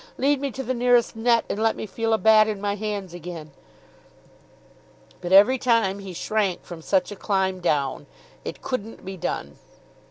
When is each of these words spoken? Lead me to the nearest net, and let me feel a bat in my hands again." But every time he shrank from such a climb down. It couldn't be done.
Lead 0.17 0.41
me 0.41 0.49
to 0.53 0.63
the 0.63 0.73
nearest 0.73 1.15
net, 1.15 1.45
and 1.47 1.61
let 1.61 1.75
me 1.75 1.85
feel 1.85 2.11
a 2.11 2.17
bat 2.17 2.47
in 2.47 2.59
my 2.59 2.73
hands 2.73 3.13
again." 3.13 3.51
But 5.21 5.31
every 5.31 5.59
time 5.59 5.99
he 5.99 6.11
shrank 6.13 6.63
from 6.63 6.81
such 6.81 7.11
a 7.11 7.15
climb 7.15 7.59
down. 7.59 8.07
It 8.43 8.63
couldn't 8.63 9.05
be 9.05 9.15
done. 9.15 9.59